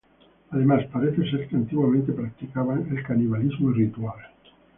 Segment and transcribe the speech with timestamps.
[0.49, 4.17] Además, parece ser que antiguamente practicaban el canibalismo ritual.